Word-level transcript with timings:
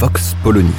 Vox 0.00 0.34
Polony. 0.42 0.72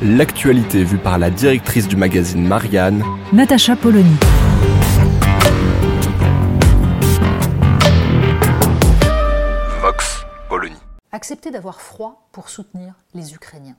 L'actualité 0.00 0.84
vue 0.84 0.96
par 0.96 1.18
la 1.18 1.28
directrice 1.30 1.88
du 1.88 1.96
magazine 1.96 2.46
Marianne, 2.46 3.02
Natacha 3.32 3.74
Polony. 3.74 4.14
Vox 9.82 10.24
Polony. 10.48 10.76
Accepter 11.10 11.50
d'avoir 11.50 11.80
froid 11.80 12.28
pour 12.30 12.50
soutenir 12.50 12.94
les 13.12 13.34
Ukrainiens. 13.34 13.74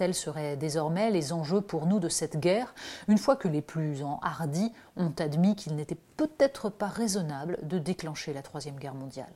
Tels 0.00 0.14
seraient 0.14 0.56
désormais 0.56 1.10
les 1.10 1.34
enjeux 1.34 1.60
pour 1.60 1.84
nous 1.84 1.98
de 2.00 2.08
cette 2.08 2.40
guerre, 2.40 2.74
une 3.06 3.18
fois 3.18 3.36
que 3.36 3.48
les 3.48 3.60
plus 3.60 4.02
enhardis 4.02 4.72
ont 4.96 5.12
admis 5.18 5.54
qu'il 5.56 5.76
n'était 5.76 5.98
peut-être 6.16 6.70
pas 6.70 6.88
raisonnable 6.88 7.58
de 7.64 7.78
déclencher 7.78 8.32
la 8.32 8.40
Troisième 8.40 8.78
Guerre 8.78 8.94
mondiale. 8.94 9.34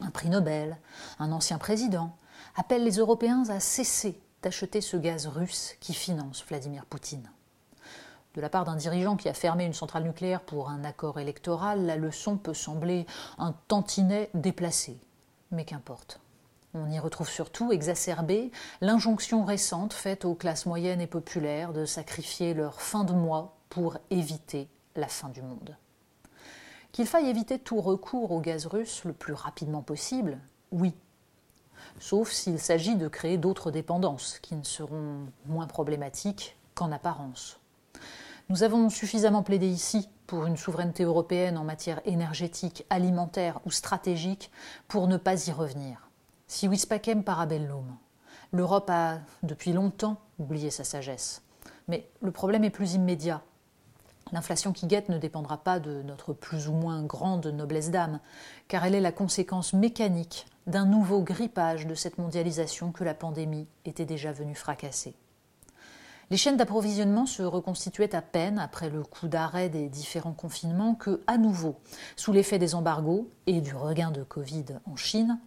Un 0.00 0.10
prix 0.10 0.28
Nobel, 0.28 0.76
un 1.18 1.32
ancien 1.32 1.58
président, 1.58 2.14
appellent 2.54 2.84
les 2.84 2.98
Européens 2.98 3.42
à 3.48 3.58
cesser 3.58 4.20
d'acheter 4.40 4.80
ce 4.80 4.96
gaz 4.96 5.26
russe 5.26 5.74
qui 5.80 5.94
finance 5.94 6.44
Vladimir 6.46 6.86
Poutine. 6.86 7.28
De 8.36 8.40
la 8.40 8.48
part 8.48 8.66
d'un 8.66 8.76
dirigeant 8.76 9.16
qui 9.16 9.28
a 9.28 9.34
fermé 9.34 9.64
une 9.64 9.74
centrale 9.74 10.04
nucléaire 10.04 10.42
pour 10.42 10.70
un 10.70 10.84
accord 10.84 11.18
électoral, 11.18 11.86
la 11.86 11.96
leçon 11.96 12.36
peut 12.36 12.54
sembler 12.54 13.04
un 13.36 13.52
tantinet 13.66 14.30
déplacé. 14.32 14.96
Mais 15.50 15.64
qu'importe. 15.64 16.20
On 16.78 16.90
y 16.90 16.98
retrouve 16.98 17.28
surtout 17.28 17.72
exacerbée 17.72 18.50
l'injonction 18.82 19.44
récente 19.44 19.94
faite 19.94 20.26
aux 20.26 20.34
classes 20.34 20.66
moyennes 20.66 21.00
et 21.00 21.06
populaires 21.06 21.72
de 21.72 21.86
sacrifier 21.86 22.52
leur 22.52 22.82
fin 22.82 23.04
de 23.04 23.14
mois 23.14 23.56
pour 23.70 23.96
éviter 24.10 24.68
la 24.94 25.08
fin 25.08 25.30
du 25.30 25.40
monde. 25.40 25.74
Qu'il 26.92 27.06
faille 27.06 27.30
éviter 27.30 27.58
tout 27.58 27.80
recours 27.80 28.30
au 28.30 28.40
gaz 28.40 28.66
russe 28.66 29.04
le 29.04 29.14
plus 29.14 29.32
rapidement 29.32 29.80
possible, 29.80 30.38
oui. 30.70 30.94
Sauf 31.98 32.30
s'il 32.30 32.58
s'agit 32.58 32.96
de 32.96 33.08
créer 33.08 33.38
d'autres 33.38 33.70
dépendances 33.70 34.38
qui 34.40 34.54
ne 34.54 34.64
seront 34.64 35.26
moins 35.46 35.66
problématiques 35.66 36.58
qu'en 36.74 36.92
apparence. 36.92 37.58
Nous 38.50 38.64
avons 38.64 38.90
suffisamment 38.90 39.42
plaidé 39.42 39.66
ici 39.66 40.10
pour 40.26 40.44
une 40.44 40.58
souveraineté 40.58 41.04
européenne 41.04 41.56
en 41.56 41.64
matière 41.64 42.02
énergétique, 42.04 42.84
alimentaire 42.90 43.60
ou 43.64 43.70
stratégique 43.70 44.50
pour 44.88 45.08
ne 45.08 45.16
pas 45.16 45.46
y 45.48 45.52
revenir. 45.52 46.05
Si 46.48 46.68
vis 46.68 46.86
pacem 46.86 47.24
parabellum. 47.24 47.96
L'Europe 48.52 48.88
a 48.90 49.18
depuis 49.42 49.72
longtemps 49.72 50.20
oublié 50.38 50.70
sa 50.70 50.84
sagesse. 50.84 51.42
Mais 51.88 52.08
le 52.22 52.30
problème 52.30 52.62
est 52.62 52.70
plus 52.70 52.94
immédiat. 52.94 53.42
L'inflation 54.32 54.72
qui 54.72 54.86
guette 54.86 55.08
ne 55.08 55.18
dépendra 55.18 55.58
pas 55.58 55.80
de 55.80 56.02
notre 56.02 56.32
plus 56.32 56.68
ou 56.68 56.72
moins 56.72 57.02
grande 57.02 57.46
noblesse 57.46 57.90
d'âme, 57.90 58.20
car 58.68 58.84
elle 58.84 58.94
est 58.94 59.00
la 59.00 59.12
conséquence 59.12 59.72
mécanique 59.72 60.46
d'un 60.66 60.84
nouveau 60.84 61.20
grippage 61.20 61.86
de 61.86 61.94
cette 61.94 62.18
mondialisation 62.18 62.92
que 62.92 63.04
la 63.04 63.14
pandémie 63.14 63.68
était 63.84 64.04
déjà 64.04 64.32
venue 64.32 64.54
fracasser. 64.54 65.14
Les 66.28 66.36
chaînes 66.36 66.56
d'approvisionnement 66.56 67.24
se 67.24 67.44
reconstituaient 67.44 68.14
à 68.16 68.20
peine 68.20 68.58
après 68.58 68.90
le 68.90 69.04
coup 69.04 69.28
d'arrêt 69.28 69.68
des 69.68 69.88
différents 69.88 70.32
confinements 70.32 70.96
que, 70.96 71.22
à 71.28 71.38
nouveau, 71.38 71.76
sous 72.16 72.32
l'effet 72.32 72.58
des 72.58 72.74
embargos 72.74 73.30
et 73.46 73.60
du 73.60 73.76
regain 73.76 74.10
de 74.10 74.24
Covid 74.24 74.64
en 74.86 74.96
Chine, 74.96 75.38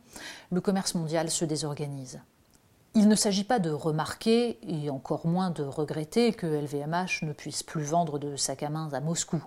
le 0.52 0.62
commerce 0.62 0.96
mondial 0.96 1.30
se 1.30 1.44
désorganise. 1.44 2.22
Il 2.96 3.10
ne 3.10 3.16
s'agit 3.16 3.44
pas 3.44 3.60
de 3.60 3.70
remarquer, 3.70 4.58
et 4.64 4.90
encore 4.90 5.28
moins 5.28 5.50
de 5.50 5.64
regretter, 5.64 6.32
que 6.32 6.48
LVMH 6.48 7.24
ne 7.24 7.34
puisse 7.34 7.62
plus 7.62 7.84
vendre 7.84 8.18
de 8.18 8.38
sacs 8.38 8.64
à 8.64 8.70
main 8.70 8.90
à 8.94 9.02
Moscou. 9.02 9.44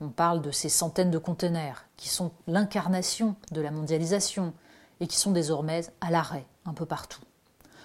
On 0.00 0.08
parle 0.08 0.40
de 0.40 0.50
ces 0.50 0.70
centaines 0.70 1.10
de 1.10 1.18
containers 1.18 1.86
qui 1.98 2.08
sont 2.08 2.32
l'incarnation 2.46 3.36
de 3.52 3.60
la 3.60 3.70
mondialisation 3.70 4.54
et 5.00 5.06
qui 5.06 5.16
sont 5.18 5.32
désormais 5.32 5.82
à 6.00 6.10
l'arrêt 6.10 6.46
un 6.64 6.72
peu 6.72 6.86
partout. 6.86 7.20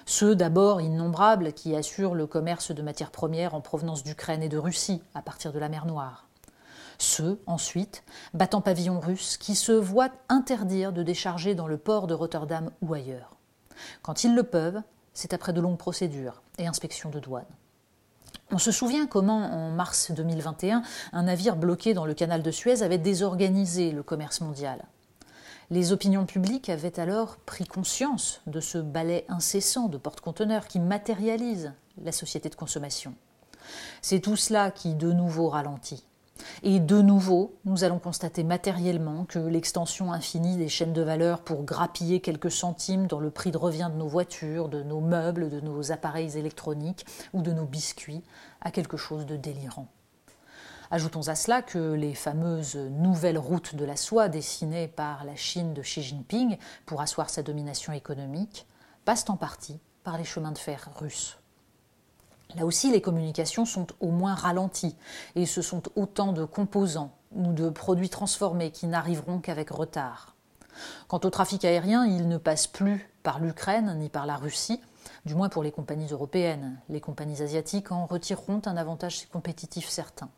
Ceux 0.05 0.35
d'abord 0.35 0.81
innombrables 0.81 1.53
qui 1.53 1.75
assurent 1.75 2.15
le 2.15 2.27
commerce 2.27 2.71
de 2.71 2.81
matières 2.81 3.11
premières 3.11 3.53
en 3.53 3.61
provenance 3.61 4.03
d'Ukraine 4.03 4.43
et 4.43 4.49
de 4.49 4.57
Russie 4.57 5.01
à 5.13 5.21
partir 5.21 5.53
de 5.53 5.59
la 5.59 5.69
mer 5.69 5.85
Noire. 5.85 6.27
Ceux, 6.97 7.41
ensuite, 7.47 8.03
battant 8.33 8.61
pavillon 8.61 8.99
russe, 8.99 9.37
qui 9.37 9.55
se 9.55 9.71
voient 9.71 10.11
interdire 10.29 10.93
de 10.93 11.01
décharger 11.01 11.55
dans 11.55 11.67
le 11.67 11.77
port 11.77 12.05
de 12.05 12.13
Rotterdam 12.13 12.69
ou 12.81 12.93
ailleurs. 12.93 13.37
Quand 14.03 14.23
ils 14.23 14.35
le 14.35 14.43
peuvent, 14.43 14.81
c'est 15.13 15.33
après 15.33 15.53
de 15.53 15.61
longues 15.61 15.79
procédures 15.79 16.43
et 16.59 16.67
inspections 16.67 17.09
de 17.09 17.19
douane. 17.19 17.45
On 18.51 18.57
se 18.57 18.71
souvient 18.71 19.07
comment, 19.07 19.45
en 19.51 19.71
mars 19.71 20.11
2021, 20.11 20.83
un 21.13 21.23
navire 21.23 21.55
bloqué 21.55 21.93
dans 21.93 22.05
le 22.05 22.13
canal 22.13 22.43
de 22.43 22.51
Suez 22.51 22.83
avait 22.83 22.97
désorganisé 22.97 23.91
le 23.91 24.03
commerce 24.03 24.41
mondial. 24.41 24.83
Les 25.71 25.93
opinions 25.93 26.25
publiques 26.25 26.67
avaient 26.67 26.99
alors 26.99 27.37
pris 27.37 27.63
conscience 27.63 28.41
de 28.45 28.59
ce 28.59 28.77
balai 28.77 29.23
incessant 29.29 29.87
de 29.87 29.97
porte-conteneurs 29.97 30.67
qui 30.67 30.81
matérialise 30.81 31.71
la 32.03 32.11
société 32.11 32.49
de 32.49 32.55
consommation. 32.55 33.15
C'est 34.01 34.19
tout 34.19 34.35
cela 34.35 34.71
qui 34.71 34.95
de 34.95 35.13
nouveau 35.13 35.47
ralentit. 35.47 36.03
Et 36.63 36.81
de 36.81 37.01
nouveau, 37.01 37.55
nous 37.63 37.85
allons 37.85 37.99
constater 37.99 38.43
matériellement 38.43 39.23
que 39.23 39.39
l'extension 39.39 40.11
infinie 40.11 40.57
des 40.57 40.67
chaînes 40.67 40.91
de 40.91 41.03
valeur 41.03 41.39
pour 41.39 41.63
grappiller 41.63 42.19
quelques 42.19 42.51
centimes 42.51 43.07
dans 43.07 43.21
le 43.21 43.31
prix 43.31 43.51
de 43.51 43.57
revient 43.57 43.89
de 43.93 43.97
nos 43.97 44.07
voitures, 44.07 44.67
de 44.67 44.83
nos 44.83 44.99
meubles, 44.99 45.49
de 45.49 45.61
nos 45.61 45.93
appareils 45.93 46.37
électroniques 46.37 47.05
ou 47.31 47.41
de 47.41 47.53
nos 47.53 47.65
biscuits 47.65 48.23
a 48.59 48.71
quelque 48.71 48.97
chose 48.97 49.25
de 49.25 49.37
délirant. 49.37 49.87
Ajoutons 50.93 51.29
à 51.29 51.35
cela 51.35 51.61
que 51.61 51.93
les 51.93 52.13
fameuses 52.13 52.75
nouvelles 52.75 53.37
routes 53.37 53.75
de 53.75 53.85
la 53.85 53.95
soie 53.95 54.27
dessinées 54.27 54.89
par 54.89 55.23
la 55.23 55.37
Chine 55.37 55.73
de 55.73 55.81
Xi 55.81 56.03
Jinping 56.03 56.57
pour 56.85 56.99
asseoir 56.99 57.29
sa 57.29 57.43
domination 57.43 57.93
économique 57.93 58.67
passent 59.05 59.29
en 59.29 59.37
partie 59.37 59.79
par 60.03 60.17
les 60.17 60.25
chemins 60.25 60.51
de 60.51 60.57
fer 60.57 60.89
russes. 60.97 61.37
Là 62.57 62.65
aussi, 62.65 62.91
les 62.91 62.99
communications 62.99 63.63
sont 63.63 63.87
au 64.01 64.09
moins 64.09 64.35
ralenties, 64.35 64.97
et 65.35 65.45
ce 65.45 65.61
sont 65.61 65.83
autant 65.95 66.33
de 66.33 66.43
composants 66.43 67.15
ou 67.33 67.53
de 67.53 67.69
produits 67.69 68.09
transformés 68.09 68.71
qui 68.71 68.87
n'arriveront 68.87 69.39
qu'avec 69.39 69.69
retard. 69.69 70.35
Quant 71.07 71.21
au 71.23 71.29
trafic 71.29 71.63
aérien, 71.63 72.05
il 72.05 72.27
ne 72.27 72.37
passe 72.37 72.67
plus 72.67 73.09
par 73.23 73.39
l'Ukraine 73.39 73.97
ni 73.97 74.09
par 74.09 74.25
la 74.25 74.35
Russie, 74.35 74.81
du 75.25 75.35
moins 75.35 75.47
pour 75.47 75.63
les 75.63 75.71
compagnies 75.71 76.11
européennes. 76.11 76.81
Les 76.89 76.99
compagnies 76.99 77.41
asiatiques 77.41 77.93
en 77.93 78.05
retireront 78.05 78.61
un 78.65 78.75
avantage 78.75 79.29
compétitif 79.29 79.87
certain. 79.87 80.29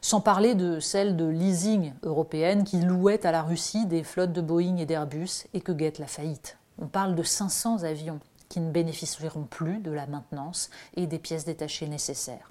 Sans 0.00 0.20
parler 0.20 0.54
de 0.54 0.80
celles 0.80 1.16
de 1.16 1.26
leasing 1.26 1.92
européennes 2.02 2.64
qui 2.64 2.80
louaient 2.80 3.24
à 3.26 3.32
la 3.32 3.42
Russie 3.42 3.86
des 3.86 4.02
flottes 4.02 4.32
de 4.32 4.40
Boeing 4.40 4.76
et 4.76 4.86
d'Airbus 4.86 5.46
et 5.54 5.60
que 5.60 5.72
guette 5.72 5.98
la 5.98 6.06
faillite. 6.06 6.58
On 6.78 6.88
parle 6.88 7.14
de 7.14 7.22
500 7.22 7.84
avions 7.84 8.20
qui 8.48 8.60
ne 8.60 8.70
bénéficieront 8.70 9.44
plus 9.44 9.78
de 9.78 9.90
la 9.90 10.06
maintenance 10.06 10.70
et 10.96 11.06
des 11.06 11.18
pièces 11.18 11.44
détachées 11.44 11.88
nécessaires. 11.88 12.50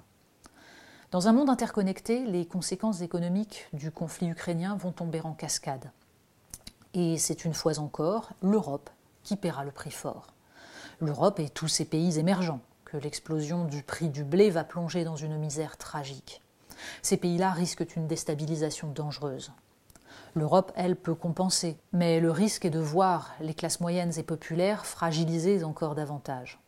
Dans 1.12 1.28
un 1.28 1.32
monde 1.32 1.50
interconnecté, 1.50 2.24
les 2.24 2.46
conséquences 2.46 3.02
économiques 3.02 3.68
du 3.74 3.90
conflit 3.90 4.28
ukrainien 4.28 4.76
vont 4.76 4.92
tomber 4.92 5.20
en 5.20 5.34
cascade. 5.34 5.90
Et 6.94 7.18
c'est 7.18 7.44
une 7.44 7.54
fois 7.54 7.78
encore 7.78 8.30
l'Europe 8.42 8.90
qui 9.22 9.36
paiera 9.36 9.62
le 9.62 9.70
prix 9.70 9.90
fort. 9.90 10.28
L'Europe 11.00 11.38
et 11.38 11.50
tous 11.50 11.68
ces 11.68 11.84
pays 11.84 12.18
émergents 12.18 12.60
que 12.84 12.96
l'explosion 12.96 13.64
du 13.64 13.82
prix 13.82 14.08
du 14.08 14.24
blé 14.24 14.50
va 14.50 14.64
plonger 14.64 15.04
dans 15.04 15.16
une 15.16 15.36
misère 15.36 15.76
tragique. 15.76 16.42
Ces 17.02 17.16
pays-là 17.16 17.50
risquent 17.50 17.96
une 17.96 18.06
déstabilisation 18.06 18.88
dangereuse. 18.88 19.52
L'Europe, 20.34 20.72
elle, 20.76 20.96
peut 20.96 21.14
compenser, 21.14 21.76
mais 21.92 22.20
le 22.20 22.30
risque 22.30 22.64
est 22.64 22.70
de 22.70 22.78
voir 22.78 23.32
les 23.40 23.54
classes 23.54 23.80
moyennes 23.80 24.12
et 24.16 24.22
populaires 24.22 24.86
fragilisées 24.86 25.62
encore 25.62 25.94
davantage. 25.94 26.58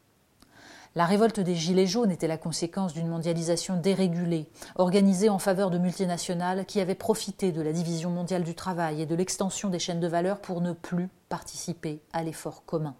La 0.96 1.06
révolte 1.06 1.40
des 1.40 1.56
Gilets 1.56 1.88
jaunes 1.88 2.12
était 2.12 2.28
la 2.28 2.36
conséquence 2.36 2.92
d'une 2.92 3.08
mondialisation 3.08 3.76
dérégulée, 3.76 4.46
organisée 4.76 5.28
en 5.28 5.40
faveur 5.40 5.70
de 5.70 5.78
multinationales 5.78 6.66
qui 6.66 6.80
avaient 6.80 6.94
profité 6.94 7.50
de 7.50 7.62
la 7.62 7.72
division 7.72 8.10
mondiale 8.10 8.44
du 8.44 8.54
travail 8.54 9.02
et 9.02 9.06
de 9.06 9.16
l'extension 9.16 9.70
des 9.70 9.80
chaînes 9.80 9.98
de 9.98 10.06
valeur 10.06 10.40
pour 10.40 10.60
ne 10.60 10.72
plus 10.72 11.08
participer 11.28 12.00
à 12.12 12.22
l'effort 12.22 12.64
commun. 12.64 12.94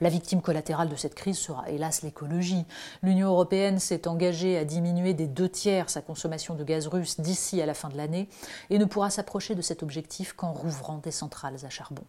La 0.00 0.08
victime 0.08 0.42
collatérale 0.42 0.88
de 0.88 0.96
cette 0.96 1.14
crise 1.14 1.38
sera 1.38 1.68
hélas 1.70 2.02
l'écologie. 2.02 2.64
L'Union 3.02 3.28
européenne 3.28 3.78
s'est 3.78 4.08
engagée 4.08 4.58
à 4.58 4.64
diminuer 4.64 5.14
des 5.14 5.26
deux 5.26 5.48
tiers 5.48 5.90
sa 5.90 6.02
consommation 6.02 6.54
de 6.54 6.64
gaz 6.64 6.86
russe 6.86 7.20
d'ici 7.20 7.60
à 7.62 7.66
la 7.66 7.74
fin 7.74 7.88
de 7.88 7.96
l'année 7.96 8.28
et 8.70 8.78
ne 8.78 8.84
pourra 8.84 9.10
s'approcher 9.10 9.54
de 9.54 9.62
cet 9.62 9.82
objectif 9.82 10.32
qu'en 10.32 10.52
rouvrant 10.52 10.98
des 10.98 11.10
centrales 11.10 11.64
à 11.64 11.70
charbon. 11.70 12.04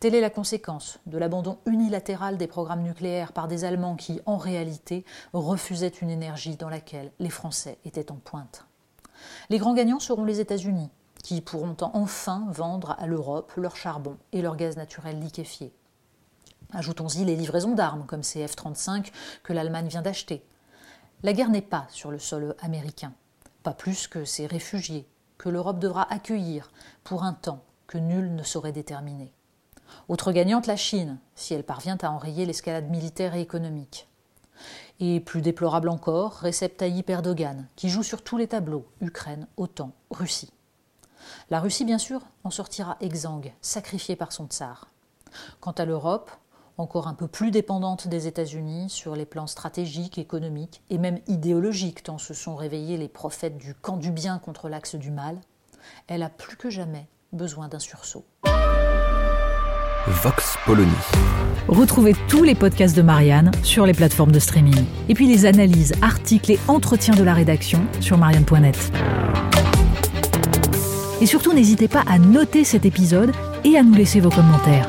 Telle 0.00 0.14
est 0.14 0.20
la 0.20 0.30
conséquence 0.30 0.98
de 1.06 1.18
l'abandon 1.18 1.58
unilatéral 1.66 2.36
des 2.36 2.46
programmes 2.46 2.82
nucléaires 2.82 3.32
par 3.32 3.48
des 3.48 3.64
Allemands 3.64 3.96
qui, 3.96 4.20
en 4.26 4.36
réalité, 4.36 5.04
refusaient 5.32 5.88
une 5.88 6.10
énergie 6.10 6.56
dans 6.56 6.68
laquelle 6.68 7.12
les 7.18 7.30
Français 7.30 7.78
étaient 7.84 8.10
en 8.10 8.16
pointe. 8.16 8.64
Les 9.48 9.58
grands 9.58 9.74
gagnants 9.74 10.00
seront 10.00 10.24
les 10.24 10.40
États-Unis, 10.40 10.90
qui 11.22 11.40
pourront 11.40 11.76
enfin 11.92 12.46
vendre 12.50 12.96
à 12.98 13.06
l'Europe 13.06 13.52
leur 13.56 13.76
charbon 13.76 14.16
et 14.32 14.42
leur 14.42 14.56
gaz 14.56 14.76
naturel 14.76 15.20
liquéfié. 15.20 15.72
Ajoutons-y 16.72 17.24
les 17.24 17.36
livraisons 17.36 17.74
d'armes, 17.74 18.06
comme 18.06 18.22
ces 18.22 18.46
F-35 18.46 19.10
que 19.42 19.52
l'Allemagne 19.52 19.88
vient 19.88 20.02
d'acheter. 20.02 20.44
La 21.22 21.32
guerre 21.32 21.50
n'est 21.50 21.60
pas 21.60 21.86
sur 21.90 22.10
le 22.10 22.18
sol 22.18 22.54
américain, 22.60 23.12
pas 23.62 23.74
plus 23.74 24.06
que 24.06 24.24
ces 24.24 24.46
réfugiés 24.46 25.06
que 25.36 25.48
l'Europe 25.48 25.78
devra 25.78 26.10
accueillir 26.12 26.70
pour 27.02 27.24
un 27.24 27.32
temps 27.32 27.64
que 27.86 27.98
nul 27.98 28.34
ne 28.34 28.42
saurait 28.42 28.72
déterminer. 28.72 29.32
Autre 30.08 30.32
gagnante, 30.32 30.66
la 30.66 30.76
Chine, 30.76 31.18
si 31.34 31.54
elle 31.54 31.64
parvient 31.64 31.98
à 32.02 32.10
enrayer 32.10 32.46
l'escalade 32.46 32.88
militaire 32.88 33.34
et 33.34 33.40
économique. 33.40 34.08
Et 35.00 35.20
plus 35.20 35.42
déplorable 35.42 35.88
encore, 35.88 36.40
Recep 36.40 36.76
Tayyip 36.76 37.10
Erdogan, 37.10 37.66
qui 37.74 37.88
joue 37.88 38.02
sur 38.02 38.22
tous 38.22 38.36
les 38.36 38.48
tableaux, 38.48 38.86
Ukraine, 39.00 39.46
OTAN, 39.56 39.92
Russie. 40.10 40.52
La 41.50 41.60
Russie, 41.60 41.84
bien 41.84 41.98
sûr, 41.98 42.20
en 42.44 42.50
sortira 42.50 42.96
exsangue, 43.00 43.52
sacrifiée 43.60 44.16
par 44.16 44.32
son 44.32 44.46
tsar. 44.46 44.88
Quant 45.60 45.72
à 45.72 45.84
l'Europe, 45.84 46.30
encore 46.80 47.06
un 47.06 47.14
peu 47.14 47.28
plus 47.28 47.50
dépendante 47.50 48.08
des 48.08 48.26
États-Unis 48.26 48.88
sur 48.88 49.14
les 49.14 49.26
plans 49.26 49.46
stratégiques, 49.46 50.18
économiques 50.18 50.82
et 50.90 50.98
même 50.98 51.18
idéologiques, 51.28 52.02
tant 52.02 52.18
se 52.18 52.34
sont 52.34 52.56
réveillés 52.56 52.96
les 52.96 53.08
prophètes 53.08 53.58
du 53.58 53.74
camp 53.74 53.96
du 53.96 54.10
bien 54.10 54.38
contre 54.38 54.68
l'axe 54.68 54.94
du 54.94 55.10
mal, 55.10 55.40
elle 56.08 56.22
a 56.22 56.28
plus 56.28 56.56
que 56.56 56.70
jamais 56.70 57.06
besoin 57.32 57.68
d'un 57.68 57.78
sursaut. 57.78 58.24
Vox 60.06 60.56
Polony. 60.64 60.90
Retrouvez 61.68 62.14
tous 62.28 62.42
les 62.42 62.54
podcasts 62.54 62.96
de 62.96 63.02
Marianne 63.02 63.52
sur 63.62 63.86
les 63.86 63.94
plateformes 63.94 64.32
de 64.32 64.38
streaming. 64.38 64.84
Et 65.08 65.14
puis 65.14 65.28
les 65.28 65.46
analyses, 65.46 65.92
articles 66.02 66.50
et 66.50 66.58
entretiens 66.66 67.14
de 67.14 67.22
la 67.22 67.34
rédaction 67.34 67.80
sur 68.00 68.16
marianne.net. 68.18 68.92
Et 71.20 71.26
surtout, 71.26 71.52
n'hésitez 71.52 71.86
pas 71.86 72.02
à 72.08 72.18
noter 72.18 72.64
cet 72.64 72.86
épisode 72.86 73.32
et 73.64 73.76
à 73.76 73.82
nous 73.82 73.94
laisser 73.94 74.20
vos 74.20 74.30
commentaires. 74.30 74.88